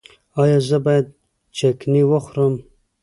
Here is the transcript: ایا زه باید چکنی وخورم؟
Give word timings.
ایا 0.41 0.59
زه 0.67 0.77
باید 0.85 1.05
چکنی 1.57 2.01
وخورم؟ 2.11 2.53